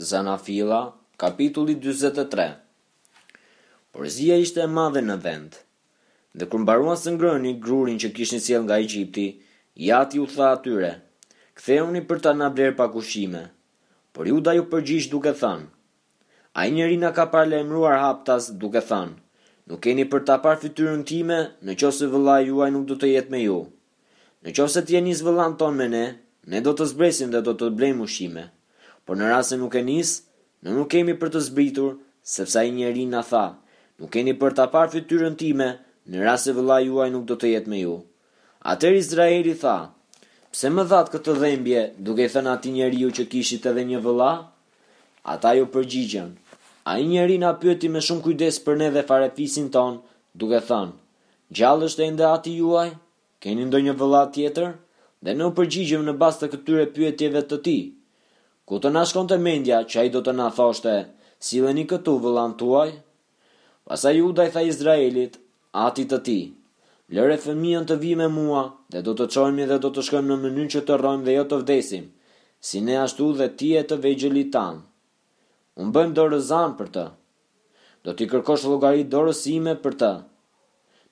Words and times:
Zanafila, 0.00 0.94
kapitulli 1.18 1.74
23 1.74 2.54
Porzia 3.90 4.36
ishte 4.38 4.62
e 4.62 4.66
madhe 4.70 5.00
në 5.02 5.14
vend, 5.24 5.56
dhe 6.38 6.46
kërë 6.46 6.60
mbaruan 6.62 6.98
së 7.00 7.14
ngrëni 7.16 7.54
grurin 7.64 7.96
që 8.02 8.10
kishë 8.14 8.38
një 8.38 8.60
nga 8.62 8.76
Egypti, 8.84 9.24
jati 9.88 10.20
u 10.22 10.26
tha 10.34 10.52
atyre, 10.56 10.92
i 11.98 12.02
për 12.10 12.20
ta 12.22 12.30
nabler 12.32 12.76
pa 12.78 12.86
kushime, 12.94 13.40
por 14.12 14.28
ju 14.30 14.38
da 14.40 14.54
ju 14.54 14.68
përgjish 14.70 15.08
duke 15.10 15.32
thanë. 15.40 15.66
A 16.54 16.66
i 16.66 16.70
njeri 16.70 16.96
nga 16.98 17.10
ka 17.12 17.24
parlemruar 17.34 17.98
haptas 17.98 18.50
duke 18.54 18.80
thanë, 18.90 19.18
nuk 19.66 19.82
keni 19.82 20.04
për 20.12 20.20
ta 20.26 20.38
par 20.38 20.62
fytyrën 20.62 21.02
time 21.10 21.40
në 21.66 21.74
qose 21.80 22.06
vëla 22.14 22.36
juaj 22.46 22.70
nuk 22.70 22.86
do 22.86 22.94
të 23.02 23.10
jetë 23.16 23.34
me 23.34 23.42
ju. 23.42 23.58
Në 24.46 24.50
qose 24.56 24.78
t'jeni 24.86 25.18
zvëllan 25.18 25.58
ton 25.58 25.74
me 25.74 25.88
ne, 25.90 26.04
ne 26.46 26.62
do 26.62 26.72
të 26.78 26.86
zbresim 26.94 27.34
dhe 27.34 27.42
do 27.42 27.58
të 27.58 27.72
blejmë 27.78 28.06
ushime 28.06 28.46
por 29.08 29.16
në 29.16 29.30
rrasë 29.32 29.56
nuk 29.56 29.72
e 29.72 29.80
nis, 29.88 30.10
në 30.60 30.74
nuk 30.76 30.90
kemi 30.92 31.14
për 31.16 31.30
të 31.32 31.40
zbritur, 31.46 31.94
sepse 32.28 32.60
i 32.68 32.74
njeri 32.76 33.06
në 33.08 33.22
tha, 33.30 33.46
nuk 33.96 34.12
keni 34.12 34.34
për 34.36 34.56
të 34.58 34.66
parë 34.74 34.92
fityrën 34.98 35.38
time, 35.40 35.68
në 36.12 36.20
rrasë 36.26 36.52
vëlla 36.58 36.76
juaj 36.84 37.06
nuk 37.14 37.24
do 37.30 37.38
të 37.40 37.54
jetë 37.54 37.72
me 37.72 37.78
ju. 37.86 37.94
Atër 38.74 38.98
Izraeli 39.00 39.54
tha, 39.62 39.78
pse 40.52 40.68
më 40.72 40.84
dhatë 40.92 41.14
këtë 41.14 41.36
dhembje, 41.40 41.86
duke 42.04 42.28
thënë 42.36 42.52
ati 42.52 42.74
njeri 42.76 43.00
ju 43.06 43.10
që 43.16 43.24
kishit 43.32 43.70
edhe 43.72 43.86
një 43.88 44.02
vëlla? 44.04 44.28
Ata 45.32 45.54
ju 45.56 45.70
përgjigjen, 45.72 46.34
a 46.88 46.98
i 47.00 47.08
njeri 47.08 47.40
në 47.40 47.56
pyëti 47.64 47.88
me 47.92 48.04
shumë 48.04 48.24
kujdes 48.28 48.60
për 48.68 48.76
ne 48.82 48.90
dhe 48.94 49.06
fare 49.08 49.32
fisin 49.36 49.70
ton, 49.74 50.02
duke 50.40 50.60
thënë, 50.68 50.96
gjallë 51.56 51.88
është 51.88 52.04
e 52.04 52.10
ndë 52.16 52.28
ati 52.36 52.58
juaj, 52.60 52.90
keni 53.44 53.64
ndë 53.70 53.82
një 53.88 53.96
vëlla 54.02 54.22
tjetër, 54.36 54.70
dhe 55.24 55.36
në 55.38 55.50
përgjigjëm 55.58 56.04
në 56.08 56.16
bastë 56.20 56.44
të 56.46 56.52
këtyre 56.56 56.88
pyetjeve 56.96 57.44
të 57.50 57.62
ti, 57.66 57.78
ku 58.68 58.76
të 58.84 58.90
na 58.92 59.02
shkonte 59.08 59.38
mendja 59.40 59.78
që 59.88 60.00
ai 60.02 60.10
do 60.12 60.20
të 60.20 60.32
na 60.36 60.50
thoshte, 60.52 60.94
silleni 61.40 61.86
këtu 61.88 62.18
vëllan 62.20 62.52
tuaj? 62.60 62.90
Pasa 63.88 64.10
da 64.12 64.44
i 64.44 64.50
tha 64.52 64.62
Izraelit, 64.70 65.38
ati 65.72 66.04
të 66.10 66.18
ti, 66.26 66.40
lëre 67.16 67.38
fëmijën 67.44 67.86
të 67.88 67.94
vi 68.02 68.12
me 68.20 68.26
mua 68.28 68.64
dhe 68.92 69.00
do 69.06 69.14
të 69.16 69.26
qojmë 69.32 69.66
dhe 69.70 69.78
do 69.84 69.88
të 69.96 70.04
shkojmë 70.08 70.28
në 70.28 70.36
mënyrë 70.42 70.72
që 70.74 70.80
të 70.88 70.98
rojmë 71.00 71.24
dhe 71.28 71.36
jo 71.38 71.44
të 71.48 71.60
vdesim, 71.62 72.04
si 72.68 72.82
ne 72.84 72.98
ashtu 73.06 73.30
dhe 73.40 73.48
ti 73.56 73.70
e 73.80 73.86
të 73.88 73.96
vejgjëlit 74.04 74.52
tanë. 74.52 74.82
Unë 75.80 75.94
bëjmë 75.96 76.16
dorë 76.20 76.42
zanë 76.50 76.76
për 76.80 76.92
të, 76.98 77.06
do 78.04 78.12
t'i 78.16 78.28
kërkosh 78.28 78.68
logarit 78.68 79.08
dorës 79.12 79.46
për 79.86 79.94
të. 80.02 80.12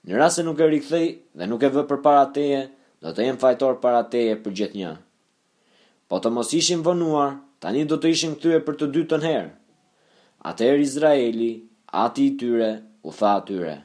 Në 0.06 0.28
se 0.30 0.42
nuk 0.46 0.60
e 0.62 0.66
rikthej 0.70 1.06
dhe 1.38 1.44
nuk 1.50 1.62
e 1.66 1.72
vë 1.76 1.82
për 1.90 2.02
para 2.04 2.26
teje, 2.36 2.60
do 3.02 3.08
të 3.12 3.20
jem 3.26 3.38
fajtor 3.42 3.80
para 3.84 4.02
teje 4.12 4.36
për 4.44 4.52
gjithë 4.60 4.78
një. 4.82 4.92
Po 6.06 6.20
të 6.22 6.28
mos 6.30 6.52
ishim 6.54 6.84
vënuar, 6.86 7.32
tani 7.62 7.84
do 7.90 7.96
të 8.02 8.10
ishin 8.14 8.34
këtyre 8.38 8.62
për 8.66 8.76
të 8.80 8.88
dytën 8.96 9.24
herë. 9.26 9.48
Atëherë 10.50 10.84
Izraeli, 10.86 11.50
ati 12.06 12.26
i 12.30 12.34
tyre, 12.40 12.70
u 13.08 13.12
tha 13.18 13.32
atyre, 13.40 13.76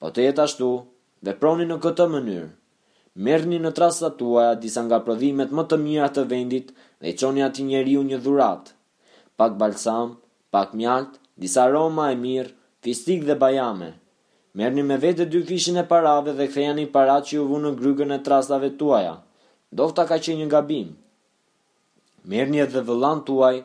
po 0.00 0.10
të 0.10 0.24
jetë 0.28 0.44
ashtu, 0.46 0.70
veproni 1.28 1.66
në 1.68 1.76
këtë 1.84 2.06
mënyrë, 2.14 2.48
Merni 3.26 3.56
në 3.58 3.70
trasa 3.76 4.08
tuaja 4.18 4.52
disa 4.64 4.82
nga 4.86 4.98
prodhimet 5.06 5.50
më 5.56 5.62
të 5.68 5.76
mira 5.82 6.06
të 6.14 6.22
vendit 6.30 6.68
dhe 7.02 7.10
i 7.10 7.14
qoni 7.22 7.42
ati 7.46 7.64
njeri 7.66 7.96
një 8.10 8.18
dhurat. 8.26 8.68
Pak 9.40 9.56
balsam, 9.62 10.12
pak 10.54 10.76
mjalt, 10.78 11.18
disa 11.42 11.64
roma 11.74 12.06
e 12.12 12.16
mirë, 12.22 12.54
fistik 12.84 13.26
dhe 13.26 13.34
bajame. 13.42 13.88
Merni 14.56 14.84
me 14.86 14.96
vete 15.04 15.26
dy 15.32 15.42
fishin 15.50 15.80
e 15.82 15.86
parave 15.90 16.32
dhe 16.38 16.46
kthejani 16.52 16.86
parat 16.94 17.26
që 17.28 17.36
ju 17.38 17.48
vunë 17.50 17.66
në 17.72 17.80
grygën 17.82 18.14
e 18.16 18.20
trasave 18.28 18.70
tuaja. 18.80 19.16
Dofta 19.80 20.06
ka 20.08 20.22
qenjë 20.22 20.44
një 20.44 20.48
gabim 20.54 20.88
merrni 22.28 22.60
dhe 22.72 22.82
vëllan 22.88 23.22
tuaj 23.26 23.56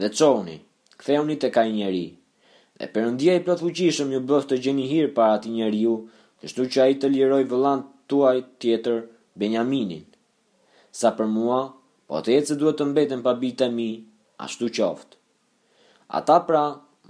dhe 0.00 0.08
çoni, 0.18 0.56
ktheuni 0.98 1.36
tek 1.38 1.56
ai 1.62 1.70
njeri. 1.72 2.06
Dhe 2.78 2.86
Perëndia 2.94 3.32
i 3.38 3.44
plot 3.44 3.60
fuqishëm 3.64 4.08
ju 4.14 4.20
bëftë 4.28 4.48
të 4.54 4.62
gjeni 4.64 4.86
hir 4.92 5.06
para 5.16 5.32
atij 5.38 5.52
njeriu, 5.54 5.94
kështu 6.40 6.62
që 6.72 6.78
ai 6.86 6.94
të 7.00 7.06
liroj 7.14 7.44
vëllan 7.52 7.80
tuaj 8.08 8.38
tjetër 8.60 8.98
Benjaminin. 9.40 10.04
Sa 10.98 11.08
për 11.18 11.26
mua, 11.36 11.60
po 12.08 12.20
të 12.24 12.30
jetë 12.34 12.48
se 12.50 12.56
duhet 12.60 12.78
të 12.80 12.86
mbeten 12.90 13.20
pa 13.26 13.32
bitë 13.42 13.66
mi, 13.76 13.90
ashtu 14.46 14.66
qoftë. 14.76 15.14
Ata 16.18 16.36
pra, 16.48 16.64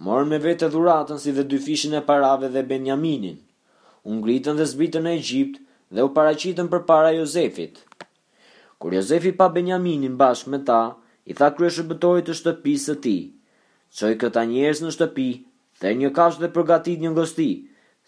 morën 0.05 0.28
me 0.33 0.39
vete 0.47 0.66
dhuratën 0.72 1.19
si 1.22 1.31
dhe 1.37 1.44
dy 1.50 1.59
fishin 1.66 1.94
e 1.97 2.03
parave 2.09 2.49
dhe 2.55 2.66
Benjaminin, 2.72 3.39
ungritën 4.10 4.56
dhe 4.60 4.66
zbitën 4.72 5.06
e 5.10 5.16
Egjipt 5.22 5.56
dhe 5.94 6.00
u 6.06 6.10
paracitën 6.16 6.66
për 6.72 6.83
para 6.91 7.15
Jozefit. 7.21 7.75
Kur 8.80 8.96
Jozefi 8.96 9.34
pa 9.36 9.48
Benjaminin 9.52 10.14
bashkë 10.22 10.50
me 10.52 10.58
ta, 10.68 10.80
i 11.32 11.36
tha 11.38 11.50
krye 11.56 11.68
shërbëtorit 11.78 12.28
të 12.30 12.36
shtëpisë 12.38 12.84
së 12.88 12.94
tij: 13.06 13.18
"Çoj 13.98 14.14
këta 14.22 14.44
njerëz 14.52 14.78
në 14.84 14.92
shtëpi, 14.96 15.26
dhe 15.82 15.88
një 15.98 16.10
kafsh 16.18 16.38
dhe 16.41 16.48
përgatit 16.54 17.02
një 17.02 17.10
ngosti, 17.12 17.48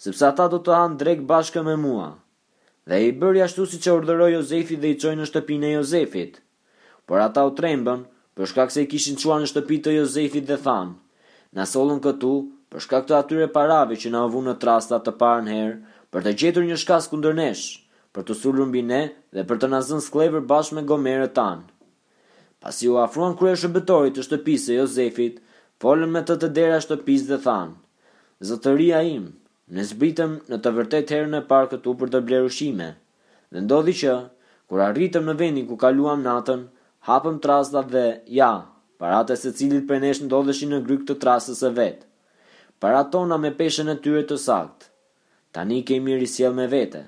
sepse 0.04 0.24
ata 0.30 0.46
do 0.54 0.58
të 0.68 0.72
hanë 0.78 0.98
drek 1.02 1.20
bashkë 1.32 1.60
me 1.66 1.74
mua." 1.84 2.06
Dhe 2.88 2.96
i 3.08 3.10
bëri 3.20 3.44
ashtu 3.48 3.62
siç 3.72 3.84
e 3.86 3.92
urdhëroi 3.98 4.32
Jozefi 4.38 4.80
dhe 4.82 4.88
i 4.94 4.98
çoi 5.02 5.14
në 5.18 5.24
shtëpinë 5.30 5.64
e 5.70 5.74
Jozefit. 5.78 6.40
Por 7.06 7.20
ata 7.26 7.44
u 7.48 7.52
trembën 7.58 8.00
për 8.36 8.44
shkak 8.50 8.70
se 8.72 8.82
i 8.82 8.88
kishin 8.92 9.20
çuar 9.20 9.38
në 9.44 9.50
shtëpi 9.52 9.76
të 9.84 9.90
Jozefit 10.00 10.46
dhe 10.48 10.58
than: 10.64 10.88
"Na 11.56 11.64
sollën 11.72 12.00
këtu 12.08 12.32
për 12.70 12.80
shkak 12.86 13.04
të 13.06 13.12
atyre 13.20 13.52
parave 13.58 13.94
që 14.00 14.08
na 14.16 14.22
vunë 14.32 14.48
në 14.50 14.54
trasta 14.64 14.96
të 15.04 15.12
parën 15.20 15.48
herë 15.54 15.76
për 16.12 16.20
të 16.26 16.30
gjetur 16.44 16.64
një 16.72 16.76
shkas 16.86 17.04
kundër 17.12 17.34
nesh." 17.44 17.64
për 18.16 18.24
të 18.28 18.34
sulur 18.38 18.66
mbi 18.70 18.80
ne 18.86 18.96
dhe 19.36 19.42
për 19.50 19.60
të 19.62 19.68
na 19.72 19.78
zënë 19.88 20.04
sklever 20.06 20.42
bashkë 20.48 20.76
me 20.78 20.82
gomerët 20.88 21.34
tan. 21.38 21.62
Pasi 22.64 22.90
u 22.92 22.98
afruan 23.04 23.36
krye 23.40 23.54
shëbëtorit 23.62 24.16
të 24.18 24.24
shtëpisë 24.26 24.74
e 24.74 24.80
Jozefit, 24.80 25.38
folën 25.82 26.12
me 26.16 26.20
të 26.28 26.36
të 26.42 26.50
dera 26.58 26.80
shtëpisë 26.84 27.30
dhe 27.30 27.38
thanë: 27.46 27.72
Zotëria 28.50 29.00
im, 29.14 29.24
ne 29.76 29.82
zbritëm 29.92 30.36
në 30.52 30.60
të 30.66 30.74
vërtetë 30.78 31.16
herën 31.16 31.38
e 31.40 31.46
parë 31.52 31.70
këtu 31.72 31.94
për 32.02 32.12
të 32.14 32.20
bler 32.28 32.46
ushime. 32.50 32.90
Dhe 33.52 33.64
ndodhi 33.64 33.96
që 34.02 34.18
kur 34.70 34.84
arritëm 34.88 35.26
në 35.30 35.36
vendin 35.40 35.66
ku 35.72 35.78
kaluam 35.86 36.22
natën, 36.26 36.66
hapëm 37.08 37.40
trasda 37.46 37.82
dhe 37.94 38.04
ja, 38.40 38.52
parate 39.02 39.36
se 39.44 39.54
cilit 39.58 39.88
prej 39.88 40.00
nesh 40.04 40.22
ndodheshin 40.28 40.74
në 40.76 40.82
gryk 40.86 41.08
të 41.08 41.16
trasës 41.24 41.64
së 41.64 41.72
vet. 41.80 41.98
Paratona 42.82 43.38
me 43.42 43.50
peshën 43.58 43.90
e 43.94 43.98
tyre 44.04 44.22
të 44.30 44.38
saktë. 44.44 44.90
Tani 45.54 45.80
kemi 45.88 46.18
risjell 46.22 46.54
me 46.60 46.68
vete 46.76 47.04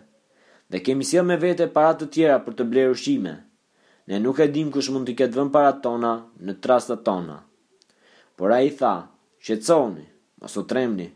dhe 0.71 0.79
kemi 0.81 1.05
sjell 1.05 1.27
me 1.29 1.37
vete 1.37 1.67
para 1.77 1.93
të 1.99 2.09
tjera 2.15 2.39
për 2.45 2.57
të 2.59 2.67
bler 2.73 2.93
ushqime. 2.95 3.35
Ne 4.09 4.19
nuk 4.21 4.41
e 4.41 4.47
dim 4.55 4.71
kush 4.73 4.91
mund 4.93 5.09
të 5.09 5.17
ketë 5.21 5.39
vënë 5.39 5.53
parat 5.57 5.79
tona 5.85 6.15
në 6.47 6.57
trastat 6.65 7.05
tona. 7.09 7.39
Por 8.37 8.53
ai 8.53 8.69
tha, 8.81 8.95
"Qetçoni, 9.45 10.05
mos 10.41 10.57
u 10.57 10.63
tremni. 10.73 11.09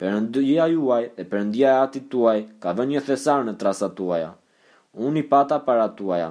Perëndia 0.00 0.66
juaj 0.72 1.04
e 1.20 1.22
perëndia 1.30 1.68
e 1.74 1.80
atit 1.84 2.06
tuaj 2.12 2.38
ka 2.62 2.70
vënë 2.76 2.92
një 2.94 3.02
thesar 3.08 3.40
në 3.44 3.54
trastat 3.60 3.94
tuaja. 3.96 4.30
Unë 5.04 5.18
i 5.18 5.22
pata 5.32 5.56
para 5.66 5.86
tuaja." 5.98 6.30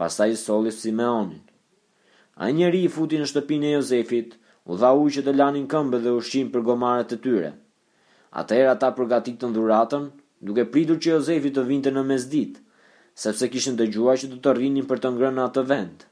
Pastaj 0.00 0.32
solli 0.44 0.72
Simeonin. 0.72 1.42
Ai 2.40 2.52
njeri 2.52 2.80
i 2.84 2.88
futi 2.96 3.16
në 3.18 3.26
shtëpinë 3.30 3.64
e 3.68 3.74
Jozefit, 3.76 4.30
u 4.70 4.76
dha 4.80 4.90
ujë 5.02 5.22
të 5.24 5.32
lanin 5.40 5.66
këmbë 5.72 5.98
dhe 6.02 6.10
ushqim 6.18 6.48
për 6.52 6.62
gomaret 6.68 7.12
e 7.12 7.16
tyre. 7.24 7.50
Atëherë 8.40 8.72
ata 8.74 8.88
përgatitën 8.96 9.52
dhuratën 9.56 10.04
duke 10.42 10.66
pritur 10.70 10.98
që 11.00 11.14
Jozefi 11.16 11.50
të 11.54 11.62
vinte 11.66 11.90
në 11.92 12.02
mesdit, 12.06 12.58
sepse 13.16 13.48
kishin 13.52 13.76
të 13.78 13.86
gjua 13.94 14.16
që 14.20 14.30
të 14.32 14.40
të 14.44 14.52
rrinin 14.56 14.86
për 14.90 15.00
të 15.04 15.12
ngrënë 15.16 15.44
atë 15.48 15.62
vend. 15.70 16.04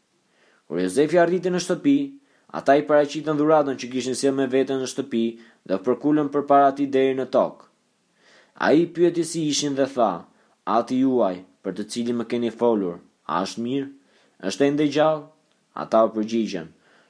Kur 0.69 0.81
Jozefi 0.81 1.19
arriti 1.21 1.53
në 1.53 1.61
shtëpi, 1.61 1.97
ata 2.59 2.77
i 2.81 2.85
paracitën 2.89 3.37
dhuratën 3.37 3.77
që 3.81 3.91
kishin 3.93 4.17
si 4.17 4.31
me 4.33 4.47
vete 4.55 4.77
në 4.81 4.89
shtëpi 4.93 5.25
dhe 5.69 5.79
përkullën 5.87 6.31
për 6.35 6.47
para 6.49 6.71
ti 6.77 6.87
deri 6.95 7.17
në 7.19 7.27
tokë. 7.37 7.69
A 8.65 8.73
i 8.79 8.87
pyeti 8.97 9.25
si 9.27 9.45
ishin 9.51 9.75
dhe 9.77 9.87
tha, 9.95 10.11
ati 10.77 11.01
juaj, 11.03 11.37
për 11.65 11.73
të 11.77 11.85
cili 11.93 12.15
më 12.17 12.25
keni 12.31 12.51
folur, 12.55 12.97
a 13.29 13.43
është 13.45 13.63
mirë? 13.67 13.91
është 14.49 14.65
e 14.67 14.71
ndë 14.75 14.87
gjallë? 14.95 15.23
Ata 15.83 16.01
o 16.07 16.09
përgjigjen, 16.15 16.67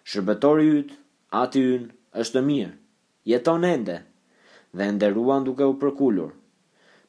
shërbetori 0.08 0.68
ytë, 0.80 0.96
ati 1.40 1.62
ynë, 1.74 1.88
është 2.22 2.42
mirë, 2.48 2.70
jeton 3.28 3.64
ende, 3.68 3.98
dhe 4.78 4.88
nderuan 4.94 5.44
duke 5.44 5.66
u 5.68 5.74
përkullur. 5.82 6.30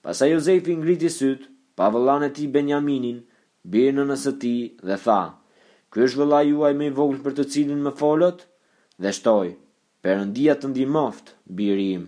Pasa 0.06 0.28
Jozefi 0.30 0.76
ngriti 0.78 1.10
sytë, 1.10 1.48
pa 1.74 1.88
vëllan 1.90 2.26
e 2.28 2.28
ti 2.30 2.44
Benjaminin, 2.54 3.24
bërë 3.74 3.94
në 3.98 4.04
nësë 4.10 4.32
ti 4.44 4.52
dhe 4.88 4.98
tha, 5.02 5.22
Ky 5.90 6.04
është 6.06 6.20
vëlla 6.22 6.42
juaj 6.46 6.70
me 6.78 6.90
i 6.92 6.92
voglë 7.00 7.24
për 7.26 7.34
të 7.40 7.46
cilin 7.56 7.80
më 7.88 7.94
folot? 8.02 8.44
Dhe 9.02 9.14
shtoj, 9.18 9.50
përëndia 10.06 10.54
të 10.62 10.70
ndimoft, 10.76 11.32
bërë 11.62 11.86
im. 11.96 12.04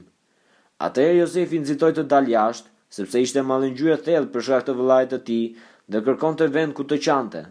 Ate 0.87 1.01
e 1.09 1.15
Jozefi 1.17 1.57
nëzitoj 1.63 1.89
të 1.97 2.03
dal 2.13 2.29
jashtë, 2.35 2.69
sepse 2.99 3.21
ishte 3.25 3.41
malëngjue 3.49 3.95
thellë 4.05 4.29
për 4.35 4.45
shkak 4.45 4.67
të 4.69 4.75
vëllajt 4.77 5.09
të 5.15 5.19
ti 5.31 5.39
dhe 5.93 6.01
kërkon 6.05 6.37
të 6.37 6.49
vend 6.57 6.75
ku 6.77 6.85
të 6.91 6.99
qante. 7.07 7.41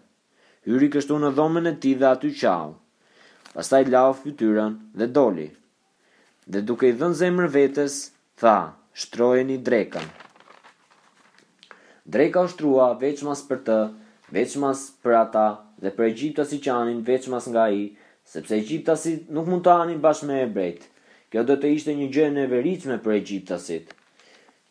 Hyri 0.69 0.91
kështu 0.95 1.19
në 1.25 1.33
dhomen 1.41 1.67
e 1.73 1.73
ti 1.83 1.97
dhe 1.99 2.07
aty 2.13 2.31
qau. 2.43 2.71
Pastaj 3.57 3.83
lau 3.97 4.13
fytyrën 4.23 4.79
dhe 5.01 5.11
doli. 5.19 5.49
Dhe 6.47 6.63
duke 6.71 6.93
i 6.93 6.95
dhën 7.01 7.19
zemër 7.25 7.51
vetes, 7.59 7.99
tha, 8.39 8.57
shtrojeni 9.03 9.59
drekën. 9.71 10.07
Drejka 12.07 12.43
u 12.47 12.49
shtrua 12.49 12.93
veçmas 13.01 13.41
për 13.49 13.59
të, 13.67 13.77
veçmas 14.35 14.83
për 15.03 15.15
ata 15.21 15.45
dhe 15.83 15.91
për 15.97 16.05
Egjiptasit 16.13 16.63
që 16.67 16.75
anin 16.75 17.01
veçmas 17.09 17.49
nga 17.51 17.65
i, 17.75 17.81
sepse 18.31 18.55
Egjiptasit 18.61 19.27
nuk 19.35 19.51
mund 19.51 19.65
të 19.67 19.73
anin 19.83 19.99
bashkë 20.05 20.29
me 20.29 20.37
e 20.45 20.45
brejt. 20.59 20.85
Kjo 21.35 21.43
do 21.49 21.57
të 21.59 21.73
ishte 21.77 21.95
një 21.99 22.07
gjenë 22.15 22.45
e 22.45 22.51
veriqme 22.53 22.99
për 23.07 23.17
Egjiptasit. 23.17 23.91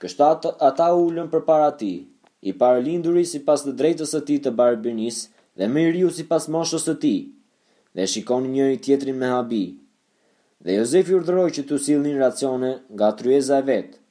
Kështë 0.02 0.30
ata 0.70 0.88
ullën 1.02 1.28
për 1.36 1.44
para 1.50 1.68
ti, 1.82 1.92
i 2.52 2.56
parë 2.62 2.86
linduri 2.88 3.26
si 3.28 3.44
pas 3.50 3.60
të 3.68 3.76
drejtës 3.84 4.16
të 4.16 4.24
ti 4.30 4.38
të 4.48 4.56
barë 4.62 4.80
bërnis 4.86 5.20
dhe 5.60 5.68
me 5.76 5.84
riu 5.92 6.14
si 6.16 6.24
pas 6.32 6.48
moshës 6.56 6.88
të 6.88 6.96
ti, 7.04 7.14
dhe 7.96 8.08
shikoni 8.14 8.54
njëri 8.56 8.80
tjetrin 8.88 9.20
me 9.20 9.30
habi. 9.36 9.64
Dhe 10.64 10.80
Jozefi 10.80 11.18
urdhëroi 11.20 11.52
që 11.60 11.68
të 11.68 11.84
sillnin 11.88 12.18
racione 12.24 12.72
nga 12.96 13.12
tryeza 13.22 13.60
e 13.62 13.68
vetë, 13.72 14.05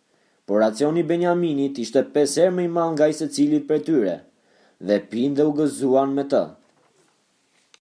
por 0.47 0.61
racioni 0.63 1.03
Benjaminit 1.11 1.79
ishte 1.85 2.03
5 2.17 2.35
herë 2.43 2.55
më 2.57 2.67
i 2.69 2.73
madh 2.77 2.91
nga 2.95 3.07
i 3.13 3.17
secilit 3.21 3.65
prej 3.71 3.85
tyre, 3.89 4.17
dhe 4.87 4.97
pinë 5.13 5.39
dhe 5.41 5.47
u 5.53 5.57
gëzuan 5.63 6.15
me 6.21 6.31
të. 6.37 6.45